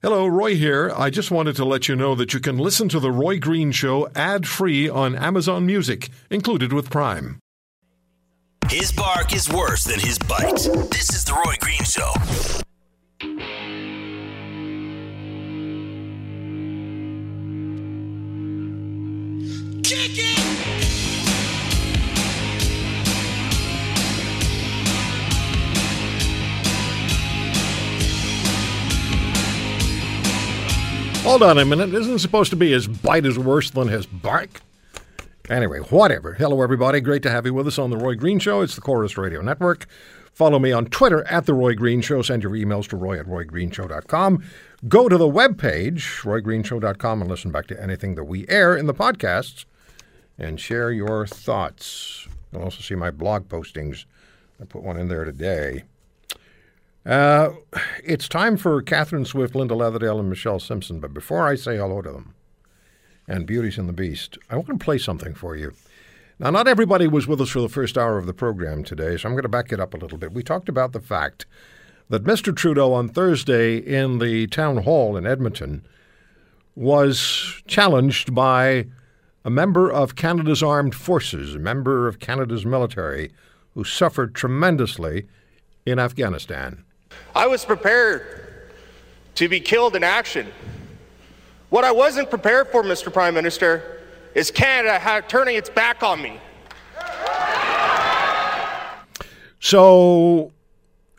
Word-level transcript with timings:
Hello, 0.00 0.28
Roy 0.28 0.54
here. 0.54 0.92
I 0.96 1.10
just 1.10 1.32
wanted 1.32 1.56
to 1.56 1.64
let 1.64 1.88
you 1.88 1.96
know 1.96 2.14
that 2.14 2.32
you 2.32 2.38
can 2.38 2.56
listen 2.56 2.88
to 2.90 3.00
The 3.00 3.10
Roy 3.10 3.40
Green 3.40 3.72
Show 3.72 4.08
ad 4.14 4.46
free 4.46 4.88
on 4.88 5.16
Amazon 5.16 5.66
Music, 5.66 6.08
included 6.30 6.72
with 6.72 6.88
Prime. 6.88 7.40
His 8.70 8.92
bark 8.92 9.34
is 9.34 9.48
worse 9.48 9.82
than 9.82 9.98
his 9.98 10.16
bite. 10.16 10.54
This 10.92 11.12
is 11.12 11.24
The 11.24 11.32
Roy 11.32 11.56
Green 11.58 11.82
Show. 11.82 12.12
Hold 31.28 31.42
on 31.42 31.58
a 31.58 31.64
minute. 31.66 31.92
Isn't 31.92 32.20
supposed 32.20 32.48
to 32.52 32.56
be 32.56 32.72
his 32.72 32.88
bite 32.88 33.26
is 33.26 33.38
worse 33.38 33.70
than 33.70 33.88
his 33.88 34.06
bark? 34.06 34.62
Anyway, 35.50 35.80
whatever. 35.80 36.32
Hello, 36.32 36.62
everybody. 36.62 37.02
Great 37.02 37.22
to 37.22 37.30
have 37.30 37.44
you 37.44 37.52
with 37.52 37.66
us 37.66 37.78
on 37.78 37.90
The 37.90 37.98
Roy 37.98 38.14
Green 38.14 38.38
Show. 38.38 38.62
It's 38.62 38.74
the 38.74 38.80
Corus 38.80 39.18
Radio 39.18 39.42
Network. 39.42 39.86
Follow 40.32 40.58
me 40.58 40.72
on 40.72 40.86
Twitter 40.86 41.26
at 41.28 41.44
The 41.44 41.52
Roy 41.52 41.74
Green 41.74 42.00
Show. 42.00 42.22
Send 42.22 42.42
your 42.42 42.52
emails 42.52 42.88
to 42.88 42.96
roy 42.96 43.20
at 43.20 43.26
roygreenshow.com. 43.26 44.42
Go 44.88 45.06
to 45.06 45.18
the 45.18 45.28
webpage, 45.28 46.22
roygreenshow.com, 46.22 47.20
and 47.20 47.30
listen 47.30 47.50
back 47.50 47.66
to 47.66 47.82
anything 47.82 48.14
that 48.14 48.24
we 48.24 48.48
air 48.48 48.74
in 48.74 48.86
the 48.86 48.94
podcasts 48.94 49.66
and 50.38 50.58
share 50.58 50.90
your 50.90 51.26
thoughts. 51.26 52.26
You'll 52.52 52.62
also 52.62 52.80
see 52.80 52.94
my 52.94 53.10
blog 53.10 53.50
postings. 53.50 54.06
I 54.62 54.64
put 54.64 54.82
one 54.82 54.96
in 54.96 55.08
there 55.08 55.26
today. 55.26 55.84
Uh, 57.06 57.50
it's 58.04 58.28
time 58.28 58.56
for 58.56 58.82
Catherine 58.82 59.24
Swift, 59.24 59.54
Linda 59.54 59.74
Leatherdale, 59.74 60.20
and 60.20 60.28
Michelle 60.28 60.58
Simpson. 60.58 61.00
But 61.00 61.14
before 61.14 61.46
I 61.46 61.54
say 61.54 61.76
hello 61.76 62.02
to 62.02 62.10
them 62.10 62.34
and 63.26 63.46
Beauties 63.46 63.78
and 63.78 63.88
the 63.88 63.92
Beast, 63.94 64.36
I 64.50 64.56
want 64.56 64.68
to 64.68 64.84
play 64.84 64.98
something 64.98 65.34
for 65.34 65.56
you. 65.56 65.72
Now, 66.38 66.50
not 66.50 66.68
everybody 66.68 67.08
was 67.08 67.26
with 67.26 67.40
us 67.40 67.50
for 67.50 67.60
the 67.60 67.68
first 67.68 67.98
hour 67.98 68.16
of 68.16 68.26
the 68.26 68.34
program 68.34 68.84
today, 68.84 69.16
so 69.16 69.28
I'm 69.28 69.34
going 69.34 69.42
to 69.42 69.48
back 69.48 69.72
it 69.72 69.80
up 69.80 69.94
a 69.94 69.96
little 69.96 70.18
bit. 70.18 70.32
We 70.32 70.42
talked 70.42 70.68
about 70.68 70.92
the 70.92 71.00
fact 71.00 71.46
that 72.10 72.24
Mr. 72.24 72.54
Trudeau 72.54 72.92
on 72.92 73.08
Thursday 73.08 73.76
in 73.78 74.18
the 74.18 74.46
town 74.46 74.78
hall 74.78 75.16
in 75.16 75.26
Edmonton 75.26 75.84
was 76.76 77.60
challenged 77.66 78.34
by 78.34 78.86
a 79.44 79.50
member 79.50 79.90
of 79.90 80.14
Canada's 80.14 80.62
armed 80.62 80.94
forces, 80.94 81.54
a 81.54 81.58
member 81.58 82.06
of 82.06 82.20
Canada's 82.20 82.64
military, 82.64 83.32
who 83.74 83.82
suffered 83.82 84.34
tremendously 84.34 85.26
in 85.84 85.98
Afghanistan. 85.98 86.84
I 87.34 87.46
was 87.46 87.64
prepared 87.64 88.72
to 89.36 89.48
be 89.48 89.60
killed 89.60 89.94
in 89.94 90.02
action. 90.02 90.48
What 91.70 91.84
I 91.84 91.92
wasn't 91.92 92.30
prepared 92.30 92.68
for, 92.68 92.82
Mr. 92.82 93.12
Prime 93.12 93.34
Minister, 93.34 94.02
is 94.34 94.50
Canada 94.50 94.98
ha- 94.98 95.20
turning 95.20 95.56
its 95.56 95.70
back 95.70 96.02
on 96.02 96.20
me. 96.20 96.40
So 99.60 100.52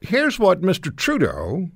here's 0.01 0.37
what 0.39 0.61
Mr. 0.61 0.95
Trudeau 0.95 1.69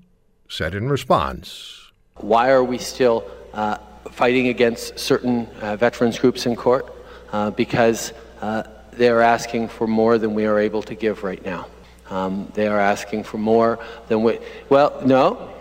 said 0.50 0.76
in 0.76 0.90
response. 0.90 1.92
Why 2.16 2.52
are 2.52 2.64
we 2.64 2.78
still 2.78 3.30
uh, 3.54 3.78
fighting 4.12 4.48
against 4.48 5.00
certain 5.00 5.48
uh, 5.62 5.76
veterans 5.76 6.20
groups 6.20 6.46
in 6.46 6.56
court? 6.56 6.94
Uh, 7.32 7.50
because 7.52 8.14
uh, 8.42 8.64
they're 8.92 9.22
asking 9.22 9.68
for 9.68 9.88
more 9.88 10.18
than 10.18 10.34
we 10.34 10.46
are 10.46 10.60
able 10.60 10.84
to 10.84 10.96
give 10.96 11.24
right 11.24 11.44
now. 11.46 11.68
Um, 12.14 12.52
they 12.54 12.68
are 12.68 12.80
asking 12.80 13.24
for 13.24 13.40
more 13.40 13.80
than 14.08 14.22
we. 14.22 14.38
Well, 14.70 15.02
no, 15.04 15.52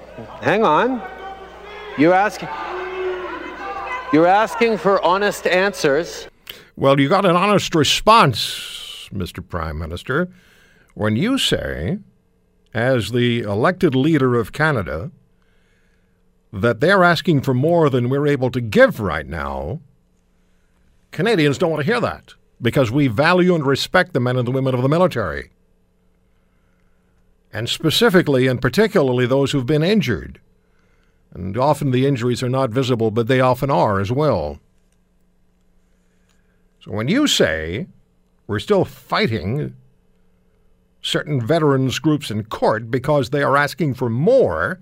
hang 0.42 0.64
on. 0.64 1.03
You're 1.97 2.12
asking. 2.12 2.50
You're 4.12 4.27
asking 4.27 4.77
for 4.77 5.03
honest 5.03 5.47
answers. 5.47 6.28
Well, 6.77 7.00
you 7.00 7.08
got 7.08 7.25
an 7.25 7.36
honest 7.36 7.75
response, 7.75 9.08
Mr. 9.14 9.46
Prime 9.46 9.79
Minister, 9.79 10.29
when 10.92 11.17
you 11.17 11.39
say, 11.39 11.98
as 12.74 13.12
the 13.12 13.41
elected 13.41 13.95
leader 13.95 14.35
of 14.35 14.52
Canada, 14.52 15.11
that 16.52 16.80
they're 16.80 17.02
asking 17.02 17.41
for 17.41 17.55
more 17.55 17.89
than 17.89 18.11
we're 18.11 18.27
able 18.27 18.51
to 18.51 18.61
give 18.61 19.01
right 19.01 19.27
now. 19.27 19.80
Canadians 21.12 21.57
don't 21.57 21.70
want 21.70 21.83
to 21.83 21.91
hear 21.91 22.01
that 22.01 22.35
because 22.61 22.91
we 22.91 23.07
value 23.07 23.55
and 23.55 23.64
respect 23.64 24.12
the 24.12 24.20
men 24.20 24.36
and 24.36 24.46
the 24.46 24.52
women 24.52 24.74
of 24.74 24.83
the 24.83 24.89
military. 24.89 25.48
And 27.52 27.68
specifically 27.68 28.46
and 28.46 28.63
particularly 28.63 29.27
those 29.27 29.52
who've 29.52 29.67
been 29.67 29.83
injured. 29.83 30.40
And 31.35 31.57
often 31.57 31.90
the 31.90 32.07
injuries 32.07 32.42
are 32.42 32.48
not 32.48 32.70
visible, 32.70 33.11
but 33.11 33.27
they 33.27 33.40
often 33.40 33.70
are 33.70 34.01
as 34.01 34.11
well. 34.11 34.58
So 36.80 36.92
when 36.92 37.08
you 37.08 37.27
say 37.27 37.86
we're 38.46 38.58
still 38.58 38.85
fighting 38.85 39.74
certain 41.01 41.45
veterans 41.45 41.98
groups 41.98 42.30
in 42.30 42.45
court 42.45 42.91
because 42.91 43.30
they 43.30 43.42
are 43.42 43.57
asking 43.57 43.95
for 43.95 44.08
more 44.08 44.80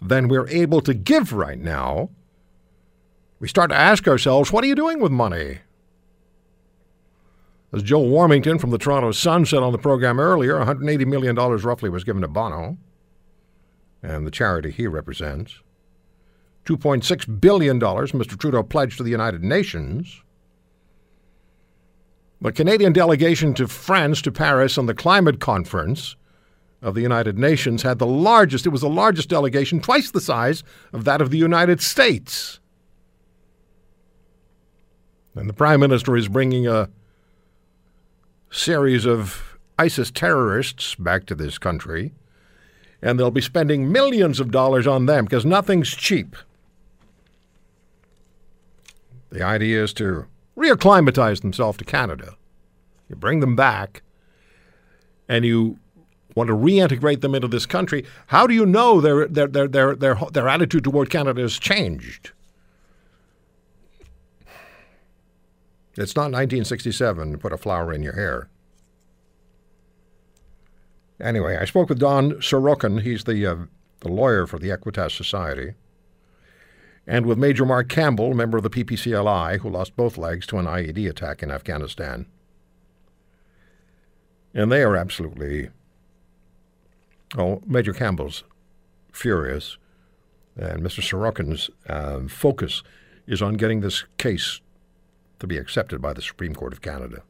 than 0.00 0.28
we're 0.28 0.48
able 0.48 0.80
to 0.80 0.94
give 0.94 1.32
right 1.32 1.58
now, 1.58 2.10
we 3.38 3.48
start 3.48 3.70
to 3.70 3.76
ask 3.76 4.06
ourselves, 4.06 4.52
what 4.52 4.64
are 4.64 4.68
you 4.68 4.74
doing 4.74 5.00
with 5.00 5.12
money? 5.12 5.58
As 7.72 7.82
Joe 7.82 8.02
Warmington 8.02 8.60
from 8.60 8.70
the 8.70 8.78
Toronto 8.78 9.12
Sun 9.12 9.46
said 9.46 9.62
on 9.62 9.72
the 9.72 9.78
program 9.78 10.20
earlier, 10.20 10.56
$180 10.56 11.06
million 11.06 11.34
roughly 11.34 11.88
was 11.88 12.04
given 12.04 12.22
to 12.22 12.28
Bono 12.28 12.76
and 14.02 14.26
the 14.26 14.30
charity 14.30 14.70
he 14.70 14.86
represents. 14.86 15.60
$2.6 16.66 17.40
billion 17.40 17.80
Mr. 17.80 18.38
Trudeau 18.38 18.62
pledged 18.62 18.98
to 18.98 19.02
the 19.02 19.10
United 19.10 19.42
Nations. 19.42 20.22
The 22.40 22.52
Canadian 22.52 22.92
delegation 22.92 23.54
to 23.54 23.68
France, 23.68 24.20
to 24.22 24.32
Paris, 24.32 24.76
on 24.76 24.86
the 24.86 24.94
climate 24.94 25.40
conference 25.40 26.16
of 26.82 26.94
the 26.94 27.00
United 27.00 27.38
Nations 27.38 27.82
had 27.82 27.98
the 27.98 28.06
largest, 28.06 28.66
it 28.66 28.70
was 28.70 28.80
the 28.80 28.88
largest 28.88 29.28
delegation, 29.28 29.80
twice 29.80 30.10
the 30.10 30.20
size 30.20 30.64
of 30.92 31.04
that 31.04 31.20
of 31.20 31.30
the 31.30 31.38
United 31.38 31.80
States. 31.80 32.58
And 35.34 35.48
the 35.48 35.54
Prime 35.54 35.80
Minister 35.80 36.16
is 36.16 36.28
bringing 36.28 36.66
a 36.66 36.90
series 38.52 39.06
of 39.06 39.58
ISIS 39.78 40.10
terrorists 40.10 40.94
back 40.94 41.26
to 41.26 41.34
this 41.34 41.58
country, 41.58 42.12
and 43.00 43.18
they'll 43.18 43.30
be 43.32 43.40
spending 43.40 43.90
millions 43.90 44.38
of 44.38 44.52
dollars 44.52 44.86
on 44.86 45.06
them 45.06 45.24
because 45.24 45.44
nothing's 45.44 45.90
cheap. 45.90 46.36
The 49.30 49.42
idea 49.42 49.82
is 49.82 49.92
to 49.94 50.26
reacclimatize 50.56 51.40
themselves 51.40 51.78
to 51.78 51.84
Canada. 51.84 52.36
You 53.08 53.16
bring 53.16 53.40
them 53.40 53.56
back, 53.56 54.02
and 55.28 55.44
you 55.44 55.78
want 56.36 56.48
to 56.48 56.54
reintegrate 56.54 57.22
them 57.22 57.34
into 57.34 57.48
this 57.48 57.66
country. 57.66 58.04
How 58.26 58.46
do 58.46 58.54
you 58.54 58.66
know 58.66 59.00
their 59.00 59.26
their 59.26 59.46
their 59.46 59.66
their 59.66 59.96
their, 59.96 60.18
their 60.30 60.48
attitude 60.48 60.84
toward 60.84 61.10
Canada 61.10 61.40
has 61.40 61.58
changed? 61.58 62.32
It's 65.96 66.16
not 66.16 66.32
1967 66.32 67.32
to 67.32 67.38
put 67.38 67.52
a 67.52 67.58
flower 67.58 67.92
in 67.92 68.02
your 68.02 68.14
hair. 68.14 68.48
Anyway, 71.20 71.56
I 71.56 71.66
spoke 71.66 71.88
with 71.88 71.98
Don 71.98 72.32
Sorochan. 72.32 73.02
He's 73.02 73.24
the, 73.24 73.46
uh, 73.46 73.56
the 74.00 74.08
lawyer 74.08 74.46
for 74.46 74.58
the 74.58 74.70
Equitas 74.70 75.16
Society. 75.16 75.74
And 77.06 77.26
with 77.26 77.38
Major 77.38 77.66
Mark 77.66 77.88
Campbell, 77.88 78.32
member 78.32 78.56
of 78.56 78.62
the 78.62 78.70
PPCLI, 78.70 79.60
who 79.60 79.68
lost 79.68 79.96
both 79.96 80.16
legs 80.16 80.46
to 80.46 80.58
an 80.58 80.66
IED 80.66 81.08
attack 81.08 81.42
in 81.42 81.50
Afghanistan. 81.50 82.26
And 84.54 84.70
they 84.70 84.82
are 84.82 84.96
absolutely. 84.96 85.70
Oh, 87.36 87.62
Major 87.66 87.92
Campbell's 87.92 88.44
furious. 89.12 89.76
And 90.56 90.82
Mr. 90.82 91.00
Sorochan's 91.00 91.70
uh, 91.88 92.28
focus 92.28 92.82
is 93.26 93.42
on 93.42 93.54
getting 93.54 93.80
this 93.80 94.04
case 94.18 94.60
to 95.42 95.46
be 95.46 95.58
accepted 95.58 96.00
by 96.00 96.12
the 96.12 96.22
Supreme 96.22 96.54
Court 96.54 96.72
of 96.72 96.80
Canada. 96.80 97.22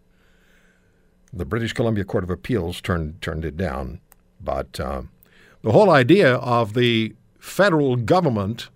The 1.32 1.47
British 1.47 1.73
Columbia 1.73 2.05
Court 2.05 2.23
of 2.23 2.31
Appeals 2.31 2.81
turned 2.81 3.20
turned 3.23 3.44
it 3.44 3.56
down, 3.56 4.00
but 4.38 4.79
uh, 4.79 5.03
the 5.62 5.73
whole 5.73 5.91
idea 5.91 6.35
of 6.37 6.75
the 6.75 7.17
federal 7.38 7.97
government 7.97 8.69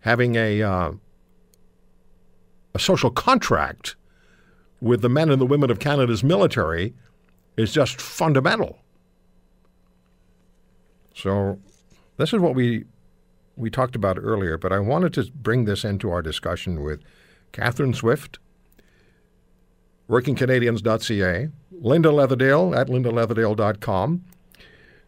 having 0.00 0.36
a 0.36 0.62
uh, 0.62 0.92
a 2.74 2.78
social 2.78 3.10
contract 3.10 3.96
with 4.82 5.00
the 5.00 5.08
men 5.08 5.30
and 5.30 5.40
the 5.40 5.46
women 5.46 5.70
of 5.70 5.80
Canada's 5.80 6.22
military 6.22 6.92
is 7.56 7.72
just 7.72 7.98
fundamental. 8.00 8.78
So, 11.14 11.58
this 12.18 12.34
is 12.34 12.38
what 12.38 12.54
we 12.54 12.84
we 13.56 13.70
talked 13.70 13.96
about 13.96 14.18
earlier, 14.20 14.58
but 14.58 14.72
I 14.72 14.78
wanted 14.78 15.14
to 15.14 15.30
bring 15.32 15.64
this 15.64 15.84
into 15.84 16.10
our 16.10 16.20
discussion 16.20 16.82
with 16.82 17.00
Catherine 17.52 17.94
Swift, 17.94 18.38
workingcanadians.ca, 20.08 21.48
Linda 21.80 22.08
Leatherdale 22.08 22.76
at 22.76 22.88
lindaleatherdale.com, 22.88 24.24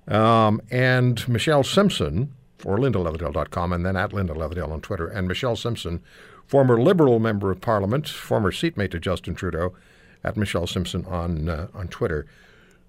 um, 0.09 0.61
and 0.71 1.29
Michelle 1.29 1.65
Simpson 1.65 2.33
or 2.65 2.79
lindaleatherdale.com, 2.79 3.73
and 3.73 3.87
then 3.87 3.97
at 3.97 4.13
Linda 4.13 4.35
Leatherdale 4.35 4.71
on 4.71 4.81
Twitter. 4.81 5.09
And 5.09 5.27
Michelle 5.27 5.57
Simpson, 5.57 6.03
former 6.47 6.81
Liberal 6.81 7.19
member 7.19 7.51
of 7.51 7.61
Parliament, 7.61 8.09
former 8.09 8.53
seatmate 8.53 8.91
to 8.91 9.01
Justin 9.01 9.35
Trudeau, 9.35 9.75
at 10.23 10.37
Michelle 10.37 10.67
Simpson 10.67 11.05
on 11.07 11.49
uh, 11.49 11.69
on 11.75 11.89
Twitter. 11.89 12.27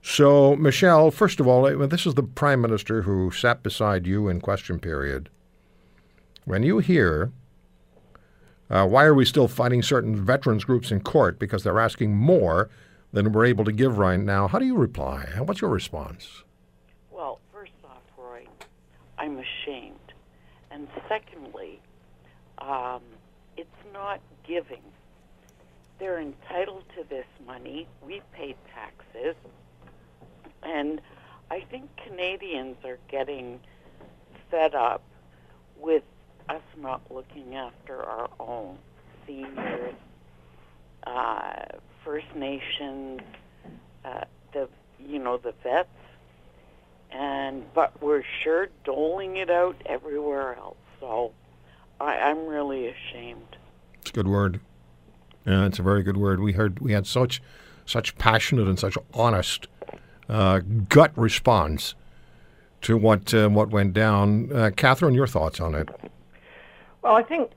So, 0.01 0.55
Michelle, 0.55 1.11
first 1.11 1.39
of 1.39 1.47
all, 1.47 1.65
uh, 1.65 1.85
this 1.85 2.05
is 2.05 2.15
the 2.15 2.23
Prime 2.23 2.59
Minister 2.59 3.03
who 3.03 3.31
sat 3.31 3.63
beside 3.63 4.07
you 4.07 4.27
in 4.27 4.41
question 4.41 4.79
period. 4.79 5.29
When 6.45 6.63
you 6.63 6.79
hear, 6.79 7.31
uh, 8.71 8.87
why 8.87 9.03
are 9.03 9.13
we 9.13 9.25
still 9.25 9.47
fighting 9.47 9.83
certain 9.83 10.15
veterans 10.15 10.63
groups 10.63 10.91
in 10.91 11.01
court 11.01 11.37
because 11.37 11.63
they're 11.63 11.79
asking 11.79 12.15
more 12.15 12.69
than 13.13 13.31
we're 13.31 13.45
able 13.45 13.65
to 13.65 13.71
give 13.71 13.97
right 13.99 14.19
now, 14.19 14.47
how 14.47 14.57
do 14.57 14.65
you 14.65 14.75
reply? 14.75 15.27
What's 15.37 15.61
your 15.61 15.69
response? 15.69 16.43
Well, 17.11 17.39
first 17.53 17.73
off, 17.83 18.01
Roy, 18.17 18.47
I'm 19.19 19.37
ashamed. 19.37 19.97
And 20.71 20.87
secondly, 21.07 21.79
um, 22.57 23.01
it's 23.57 23.69
not 23.93 24.21
giving 24.47 24.81
they're 26.01 26.19
entitled 26.19 26.83
to 26.97 27.03
this 27.07 27.27
money. 27.45 27.87
We 28.03 28.21
pay 28.33 28.55
taxes. 28.73 29.35
And 30.63 30.99
I 31.51 31.61
think 31.69 31.91
Canadians 32.07 32.77
are 32.83 32.97
getting 33.07 33.59
fed 34.49 34.73
up 34.73 35.03
with 35.79 36.01
us 36.49 36.61
not 36.77 37.01
looking 37.09 37.55
after 37.55 38.03
our 38.03 38.29
own 38.39 38.77
seniors, 39.25 39.95
uh, 41.05 41.65
First 42.03 42.27
Nations, 42.35 43.21
uh, 44.05 44.25
the 44.53 44.67
you 44.99 45.19
know 45.19 45.37
the 45.37 45.53
vets, 45.63 45.89
and 47.11 47.63
but 47.73 48.01
we're 48.01 48.23
sure 48.43 48.69
doling 48.83 49.37
it 49.37 49.49
out 49.49 49.75
everywhere 49.85 50.55
else. 50.57 50.77
So 50.99 51.31
I, 51.99 52.17
I'm 52.17 52.47
really 52.47 52.87
ashamed. 52.87 53.57
It's 54.01 54.09
a 54.09 54.13
good 54.13 54.27
word. 54.27 54.59
Yeah, 55.45 55.65
it's 55.65 55.79
a 55.79 55.83
very 55.83 56.03
good 56.03 56.17
word. 56.17 56.39
We 56.39 56.53
heard 56.53 56.79
we 56.79 56.93
had 56.93 57.07
such 57.07 57.41
such 57.85 58.17
passionate 58.17 58.67
and 58.67 58.79
such 58.79 58.97
honest 59.13 59.67
uh, 60.29 60.59
gut 60.89 61.11
response 61.15 61.95
to 62.81 62.97
what 62.97 63.33
uh, 63.33 63.49
what 63.49 63.69
went 63.69 63.93
down. 63.93 64.51
Uh, 64.51 64.71
Catherine, 64.75 65.13
your 65.13 65.27
thoughts 65.27 65.59
on 65.59 65.75
it? 65.75 65.89
Well, 67.01 67.15
I 67.15 67.23
think 67.23 67.51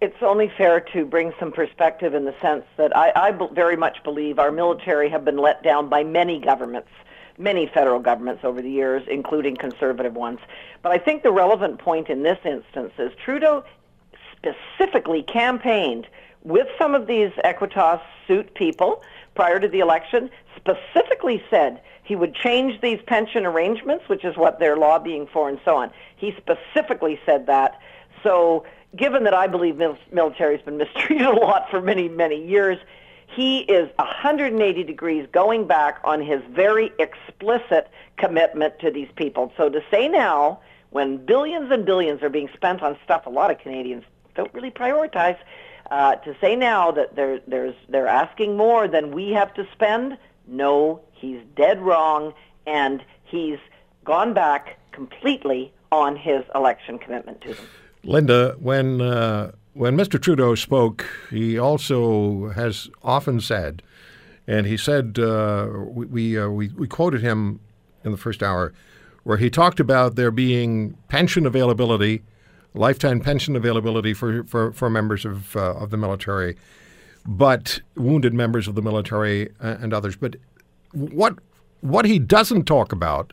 it's 0.00 0.16
only 0.20 0.50
fair 0.56 0.80
to 0.80 1.04
bring 1.04 1.32
some 1.38 1.52
perspective 1.52 2.14
in 2.14 2.24
the 2.24 2.34
sense 2.40 2.64
that 2.76 2.96
I, 2.96 3.12
I 3.14 3.48
very 3.52 3.76
much 3.76 4.02
believe 4.02 4.38
our 4.38 4.50
military 4.50 5.08
have 5.10 5.24
been 5.24 5.38
let 5.38 5.62
down 5.62 5.88
by 5.88 6.02
many 6.02 6.40
governments, 6.40 6.88
many 7.38 7.66
federal 7.66 8.00
governments 8.00 8.42
over 8.44 8.60
the 8.60 8.70
years, 8.70 9.04
including 9.08 9.56
conservative 9.56 10.14
ones. 10.14 10.40
But 10.82 10.90
I 10.92 10.98
think 10.98 11.22
the 11.22 11.30
relevant 11.30 11.78
point 11.78 12.08
in 12.08 12.22
this 12.24 12.38
instance 12.44 12.92
is 12.98 13.12
Trudeau 13.24 13.64
specifically 14.36 15.22
campaigned 15.22 16.08
with 16.42 16.66
some 16.76 16.94
of 16.94 17.06
these 17.06 17.30
Equitas 17.44 18.00
suit 18.26 18.54
people 18.54 19.02
prior 19.34 19.60
to 19.60 19.68
the 19.68 19.80
election, 19.80 20.30
specifically 20.56 21.42
said 21.48 21.80
he 22.02 22.16
would 22.16 22.34
change 22.34 22.80
these 22.80 23.00
pension 23.06 23.46
arrangements, 23.46 24.08
which 24.08 24.24
is 24.24 24.36
what 24.36 24.58
they're 24.58 24.76
lobbying 24.76 25.26
for, 25.26 25.48
and 25.48 25.58
so 25.64 25.76
on. 25.76 25.90
He 26.16 26.34
specifically 26.36 27.20
said 27.24 27.46
that. 27.46 27.80
So, 28.24 28.64
given 28.96 29.22
that 29.24 29.34
I 29.34 29.46
believe 29.46 29.76
mil- 29.76 29.98
military 30.10 30.56
has 30.56 30.64
been 30.64 30.76
mistreated 30.78 31.26
a 31.26 31.32
lot 31.32 31.70
for 31.70 31.80
many, 31.80 32.08
many 32.08 32.44
years, 32.44 32.78
he 33.28 33.60
is 33.60 33.88
180 33.96 34.82
degrees 34.84 35.28
going 35.32 35.66
back 35.66 36.00
on 36.02 36.20
his 36.20 36.40
very 36.50 36.92
explicit 36.98 37.88
commitment 38.16 38.78
to 38.80 38.90
these 38.90 39.08
people. 39.16 39.52
So 39.56 39.68
to 39.68 39.80
say 39.90 40.08
now, 40.08 40.60
when 40.90 41.24
billions 41.24 41.70
and 41.70 41.84
billions 41.84 42.22
are 42.22 42.28
being 42.28 42.48
spent 42.54 42.82
on 42.82 42.96
stuff 43.04 43.26
a 43.26 43.30
lot 43.30 43.50
of 43.50 43.58
Canadians 43.58 44.04
don't 44.34 44.52
really 44.54 44.70
prioritize, 44.70 45.36
uh, 45.90 46.16
to 46.16 46.36
say 46.40 46.56
now 46.56 46.90
that 46.92 47.16
they're, 47.16 47.40
there's, 47.46 47.74
they're 47.88 48.08
asking 48.08 48.56
more 48.56 48.88
than 48.88 49.10
we 49.10 49.30
have 49.30 49.52
to 49.54 49.66
spend, 49.72 50.16
no, 50.46 51.00
he's 51.12 51.40
dead 51.56 51.80
wrong, 51.80 52.32
and 52.66 53.04
he's 53.24 53.58
gone 54.04 54.32
back 54.32 54.78
completely 54.92 55.72
on 55.90 56.16
his 56.16 56.44
election 56.54 56.98
commitment 56.98 57.40
to 57.40 57.54
them. 57.54 57.66
Linda, 58.04 58.56
when 58.58 59.00
uh, 59.00 59.52
when 59.72 59.96
Mr. 59.96 60.20
Trudeau 60.20 60.54
spoke, 60.54 61.06
he 61.30 61.58
also 61.58 62.50
has 62.50 62.88
often 63.02 63.40
said, 63.40 63.82
and 64.46 64.66
he 64.66 64.76
said 64.76 65.18
uh, 65.18 65.68
we 65.72 66.06
we, 66.06 66.38
uh, 66.38 66.48
we 66.48 66.68
we 66.68 66.86
quoted 66.86 67.22
him 67.22 67.60
in 68.04 68.10
the 68.12 68.18
first 68.18 68.42
hour, 68.42 68.72
where 69.22 69.38
he 69.38 69.50
talked 69.50 69.80
about 69.80 70.16
there 70.16 70.30
being 70.30 70.96
pension 71.08 71.46
availability 71.46 72.22
lifetime 72.74 73.20
pension 73.20 73.56
availability 73.56 74.12
for, 74.12 74.44
for, 74.44 74.72
for 74.72 74.90
members 74.90 75.24
of, 75.24 75.56
uh, 75.56 75.74
of 75.74 75.90
the 75.90 75.96
military, 75.96 76.56
but 77.24 77.80
wounded 77.96 78.34
members 78.34 78.68
of 78.68 78.74
the 78.74 78.82
military 78.82 79.48
and 79.60 79.94
others. 79.94 80.16
But 80.16 80.36
what, 80.92 81.38
what 81.80 82.04
he 82.04 82.18
doesn't 82.18 82.64
talk 82.64 82.92
about 82.92 83.32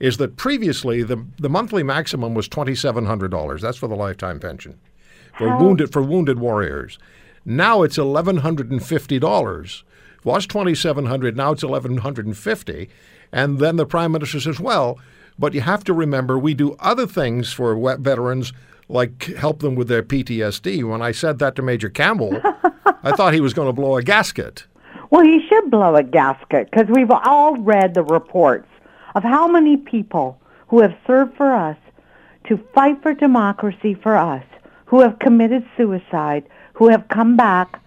is 0.00 0.16
that 0.18 0.36
previously 0.36 1.02
the, 1.02 1.24
the 1.38 1.48
monthly 1.48 1.82
maximum 1.82 2.34
was 2.34 2.48
$2,700. 2.48 3.60
That's 3.60 3.78
for 3.78 3.88
the 3.88 3.96
lifetime 3.96 4.40
pension 4.40 4.78
for 5.36 5.56
wounded 5.56 5.92
for 5.92 6.02
wounded 6.02 6.38
warriors. 6.38 6.98
Now 7.44 7.82
it's 7.82 7.98
eleven 7.98 8.38
hundred 8.38 8.70
and 8.70 8.84
fifty 8.84 9.18
dollars. 9.18 9.84
Was 10.24 10.46
twenty 10.46 10.74
seven 10.74 11.06
hundred. 11.06 11.36
Now 11.36 11.52
it's 11.52 11.62
eleven 11.62 11.98
hundred 11.98 12.26
and 12.26 12.36
fifty. 12.36 12.88
And 13.32 13.58
then 13.58 13.76
the 13.76 13.86
prime 13.86 14.12
minister 14.12 14.40
says, 14.40 14.58
"Well, 14.58 14.98
but 15.38 15.54
you 15.54 15.60
have 15.60 15.84
to 15.84 15.92
remember 15.92 16.38
we 16.38 16.54
do 16.54 16.76
other 16.80 17.06
things 17.06 17.52
for 17.52 17.96
veterans 17.98 18.52
like 18.88 19.24
help 19.24 19.60
them 19.60 19.74
with 19.74 19.88
their 19.88 20.02
PTSD. 20.02 20.88
When 20.88 21.02
I 21.02 21.12
said 21.12 21.38
that 21.40 21.56
to 21.56 21.62
Major 21.62 21.88
Campbell, 21.88 22.40
I 23.02 23.12
thought 23.16 23.34
he 23.34 23.40
was 23.40 23.52
going 23.52 23.68
to 23.68 23.72
blow 23.72 23.96
a 23.96 24.02
gasket. 24.02 24.64
Well, 25.10 25.24
he 25.24 25.40
should 25.48 25.70
blow 25.70 25.96
a 25.96 26.02
gasket 26.02 26.70
because 26.70 26.86
we've 26.88 27.10
all 27.10 27.56
read 27.56 27.94
the 27.94 28.04
reports 28.04 28.68
of 29.16 29.24
how 29.24 29.48
many 29.48 29.76
people 29.76 30.38
who 30.68 30.80
have 30.82 30.94
served 31.06 31.36
for 31.36 31.52
us 31.52 31.76
to 32.46 32.56
fight 32.72 33.02
for 33.02 33.14
democracy 33.14 33.94
for 33.94 34.16
us, 34.16 34.44
who 34.84 35.00
have 35.00 35.18
committed 35.18 35.66
suicide, 35.76 36.44
who 36.74 36.86
have 36.88 37.08
come 37.08 37.36
back 37.36 37.82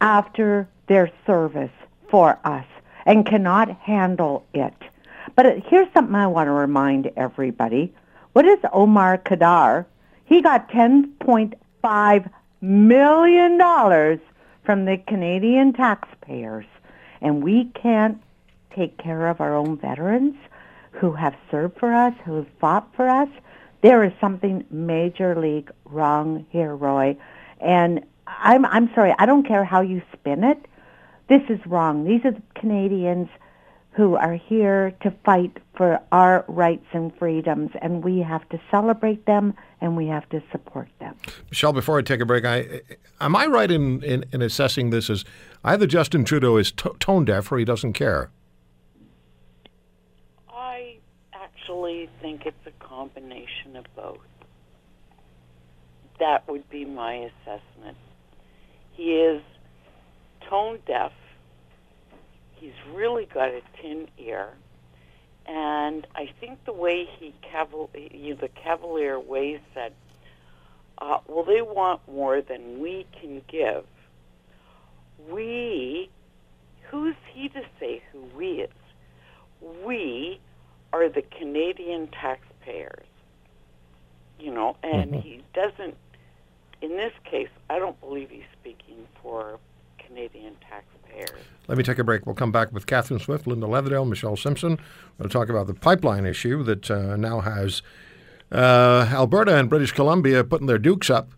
after 0.00 0.66
their 0.86 1.10
service 1.26 1.70
for 2.10 2.38
us 2.44 2.64
and 3.04 3.26
cannot 3.26 3.68
handle 3.78 4.46
it. 4.54 4.72
But 5.34 5.58
here's 5.66 5.92
something 5.92 6.14
I 6.14 6.28
want 6.28 6.46
to 6.46 6.52
remind 6.52 7.10
everybody. 7.16 7.92
What 8.32 8.46
is 8.46 8.58
Omar 8.72 9.18
Khadr 9.18 9.84
he 10.28 10.42
got 10.42 10.68
$10.5 10.68 12.30
million 12.60 14.20
from 14.62 14.84
the 14.84 14.98
Canadian 15.06 15.72
taxpayers. 15.72 16.66
And 17.22 17.42
we 17.42 17.64
can't 17.74 18.22
take 18.76 18.98
care 18.98 19.28
of 19.28 19.40
our 19.40 19.56
own 19.56 19.78
veterans 19.78 20.36
who 20.98 21.12
have 21.12 21.34
served 21.50 21.78
for 21.78 21.92
us, 21.92 22.14
who 22.24 22.36
have 22.36 22.46
fought 22.60 22.88
for 22.94 23.08
us. 23.08 23.28
There 23.82 24.02
is 24.04 24.12
something 24.20 24.64
major 24.70 25.38
league 25.38 25.70
wrong 25.84 26.46
here, 26.50 26.74
Roy. 26.74 27.16
And 27.60 28.04
I'm, 28.26 28.64
I'm 28.66 28.90
sorry, 28.94 29.14
I 29.18 29.26
don't 29.26 29.46
care 29.46 29.64
how 29.64 29.80
you 29.80 30.02
spin 30.12 30.44
it. 30.44 30.66
This 31.28 31.42
is 31.48 31.64
wrong. 31.66 32.04
These 32.04 32.24
are 32.24 32.32
the 32.32 32.42
Canadians 32.54 33.28
who 33.90 34.14
are 34.14 34.34
here 34.34 34.92
to 35.02 35.10
fight 35.24 35.58
for 35.76 36.00
our 36.12 36.44
rights 36.46 36.86
and 36.92 37.12
freedoms, 37.18 37.70
and 37.82 38.04
we 38.04 38.20
have 38.20 38.48
to 38.48 38.60
celebrate 38.70 39.26
them 39.26 39.54
and 39.80 39.96
we 39.96 40.06
have 40.06 40.28
to 40.28 40.42
support 40.52 40.88
them. 41.00 41.16
Michelle, 41.50 41.72
before 41.72 41.98
I 41.98 42.02
take 42.02 42.20
a 42.20 42.26
break, 42.26 42.44
I, 42.44 42.80
am 43.20 43.34
I 43.34 43.46
right 43.46 43.70
in, 43.70 44.02
in, 44.02 44.24
in, 44.32 44.40
assessing 44.40 44.90
this 44.90 45.10
as 45.10 45.24
either 45.64 45.86
Justin 45.86 46.24
Trudeau 46.24 46.56
is 46.56 46.72
tone 46.72 47.24
deaf 47.24 47.50
or 47.50 47.58
he 47.58 47.64
doesn't 47.64 47.92
care? 47.94 48.30
I 50.48 50.98
actually 51.68 52.08
think 52.22 52.46
it's 52.46 52.66
a 52.66 52.84
combination 52.84 53.76
of 53.76 53.84
both. 53.94 54.18
That 56.18 56.48
would 56.48 56.68
be 56.70 56.84
my 56.84 57.30
assessment. 57.44 57.96
He 58.92 59.12
is 59.12 59.42
tone 60.48 60.78
deaf 60.86 61.12
He's 62.60 62.72
really 62.92 63.28
got 63.32 63.50
a 63.50 63.60
tin 63.80 64.08
ear. 64.18 64.48
And 65.46 66.04
I 66.16 66.28
think 66.40 66.64
the 66.64 66.72
way 66.72 67.06
he 67.18 67.32
caval- 67.48 67.88
know, 68.30 68.40
the 68.40 68.48
cavalier 68.48 69.20
way 69.20 69.60
said, 69.74 69.92
uh, 71.00 71.18
well, 71.28 71.44
they 71.44 71.62
want 71.62 72.00
more 72.08 72.42
than 72.42 72.80
we 72.80 73.06
can 73.20 73.42
give. 73.46 73.84
We, 75.30 76.10
who's 76.90 77.14
he 77.32 77.48
to 77.50 77.62
say 77.78 78.02
who 78.10 78.24
we 78.36 78.62
is? 78.62 78.70
We 79.86 80.40
are 81.02 81.08
the 81.08 81.22
Canadian 81.22 82.08
taxpayers. 82.08 83.06
You 84.40 84.52
know, 84.52 84.76
and 84.82 85.10
mm-hmm. 85.10 85.20
he 85.20 85.42
doesn't, 85.52 85.96
in 86.80 86.90
this 86.90 87.12
case, 87.24 87.48
I 87.68 87.78
don't 87.78 87.98
believe 88.00 88.30
he's 88.30 88.44
speaking 88.60 89.06
for 89.20 89.58
Canadian 89.98 90.56
taxpayers. 90.68 91.44
Let 91.66 91.76
me 91.76 91.82
take 91.82 91.98
a 91.98 92.04
break. 92.04 92.24
We'll 92.24 92.36
come 92.36 92.52
back 92.52 92.72
with 92.72 92.86
Catherine 92.86 93.18
Swift, 93.18 93.46
Linda 93.46 93.66
Leatherdale, 93.66 94.08
Michelle 94.08 94.36
Simpson. 94.36 94.78
We'll 95.18 95.28
talk 95.28 95.48
about 95.48 95.66
the 95.66 95.74
pipeline 95.74 96.24
issue 96.24 96.62
that 96.64 96.90
uh, 96.90 97.16
now 97.16 97.40
has 97.40 97.82
uh, 98.52 99.08
Alberta 99.10 99.56
and 99.56 99.68
British 99.68 99.92
Columbia 99.92 100.44
putting 100.44 100.68
their 100.68 100.78
dukes 100.78 101.10
up, 101.10 101.30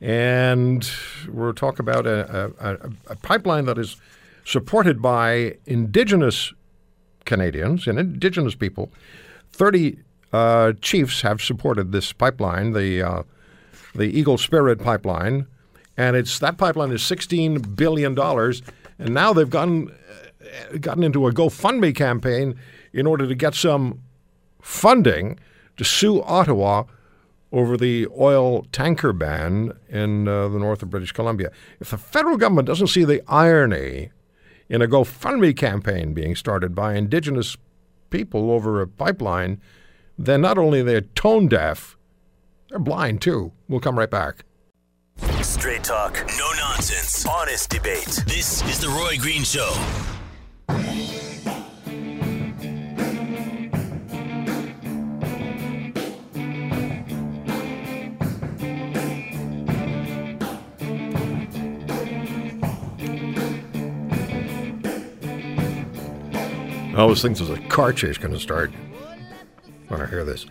and 0.00 0.88
we'll 1.28 1.52
talk 1.52 1.78
about 1.78 2.06
a, 2.06 2.52
a, 2.60 2.90
a 3.12 3.16
pipeline 3.16 3.64
that 3.64 3.76
is 3.76 3.96
supported 4.44 5.02
by 5.02 5.56
Indigenous 5.66 6.54
Canadians 7.26 7.86
and 7.86 7.98
Indigenous 7.98 8.54
people. 8.54 8.90
Thirty 9.50 9.98
uh, 10.32 10.72
chiefs 10.80 11.22
have 11.22 11.42
supported 11.42 11.92
this 11.92 12.12
pipeline, 12.12 12.72
the 12.72 13.02
uh, 13.02 13.22
the 13.94 14.04
Eagle 14.04 14.38
Spirit 14.38 14.82
pipeline, 14.82 15.46
and 15.96 16.16
it's 16.16 16.38
that 16.38 16.56
pipeline 16.56 16.92
is 16.92 17.02
sixteen 17.02 17.60
billion 17.60 18.14
dollars, 18.14 18.62
and 18.98 19.12
now 19.12 19.32
they've 19.32 19.50
gotten 19.50 19.90
uh, 19.90 20.78
gotten 20.78 21.02
into 21.02 21.26
a 21.26 21.32
GoFundMe 21.32 21.94
campaign 21.94 22.58
in 22.92 23.06
order 23.06 23.26
to 23.26 23.34
get 23.34 23.54
some 23.54 24.00
funding 24.62 25.38
to 25.76 25.84
sue 25.84 26.22
Ottawa 26.22 26.84
over 27.52 27.76
the 27.76 28.08
oil 28.18 28.66
tanker 28.72 29.12
ban 29.12 29.72
in 29.88 30.26
uh, 30.26 30.48
the 30.48 30.58
north 30.58 30.82
of 30.82 30.90
British 30.90 31.12
Columbia. 31.12 31.50
If 31.80 31.90
the 31.90 31.98
federal 31.98 32.36
government 32.36 32.66
doesn't 32.66 32.88
see 32.88 33.04
the 33.04 33.22
irony 33.28 34.10
in 34.68 34.82
a 34.82 34.86
GoFundMe 34.86 35.56
campaign 35.56 36.12
being 36.12 36.34
started 36.34 36.74
by 36.74 36.94
Indigenous 36.94 37.56
people 38.10 38.50
over 38.50 38.80
a 38.80 38.86
pipeline, 38.86 39.60
then 40.18 40.40
not 40.40 40.58
only 40.58 40.82
they're 40.82 41.00
they 41.00 41.06
tone 41.14 41.48
deaf, 41.48 41.96
they're 42.70 42.78
blind 42.78 43.20
too. 43.20 43.52
We'll 43.68 43.80
come 43.80 43.98
right 43.98 44.10
back. 44.10 44.44
Straight 45.42 45.84
talk, 45.84 46.14
no 46.38 46.50
nonsense, 46.58 47.26
honest 47.26 47.70
debate. 47.70 48.24
This 48.26 48.62
is 48.68 48.80
The 48.80 48.88
Roy 48.88 49.16
Green 49.18 49.44
Show. 49.44 49.72
I 66.96 67.00
always 67.00 67.20
think 67.20 67.36
there's 67.36 67.50
a 67.50 67.60
car 67.68 67.92
chase 67.92 68.16
going 68.16 68.32
to 68.32 68.40
start 68.40 68.72
when 69.88 70.00
I 70.00 70.06
hear 70.06 70.24
this. 70.24 70.46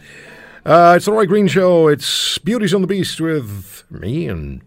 Uh, 0.64 0.94
it's 0.96 1.06
the 1.06 1.12
Roy 1.12 1.26
Green 1.26 1.48
Show. 1.48 1.88
It's 1.88 2.38
Beauties 2.38 2.72
on 2.72 2.82
the 2.82 2.88
Beast 2.88 3.20
with 3.20 3.84
me 3.90 4.28
and 4.28 4.62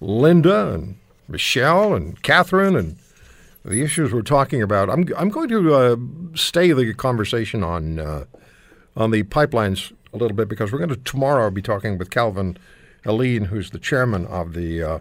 Linda 0.00 0.74
and 0.74 0.96
Michelle 1.26 1.92
and 1.92 2.22
Catherine 2.22 2.76
and 2.76 2.98
the 3.64 3.82
issues 3.82 4.12
we're 4.12 4.22
talking 4.22 4.62
about. 4.62 4.88
I'm 4.88 5.08
I'm 5.16 5.28
going 5.28 5.48
to 5.48 5.74
uh, 5.74 5.96
stay 6.36 6.70
the 6.70 6.94
conversation 6.94 7.64
on 7.64 7.98
uh, 7.98 8.26
on 8.96 9.10
the 9.10 9.24
pipelines 9.24 9.92
a 10.14 10.16
little 10.16 10.36
bit 10.36 10.48
because 10.48 10.70
we're 10.70 10.78
going 10.78 10.88
to 10.90 10.96
tomorrow 10.96 11.50
be 11.50 11.62
talking 11.62 11.98
with 11.98 12.10
Calvin 12.10 12.56
Helin, 13.04 13.46
who's 13.46 13.70
the 13.70 13.80
chairman 13.80 14.24
of 14.28 14.52
the 14.52 14.80
uh, 14.80 14.98